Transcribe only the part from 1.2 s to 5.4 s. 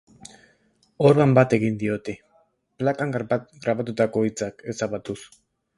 bat egin diote, plakan grabatutako hitzak ezabatuz.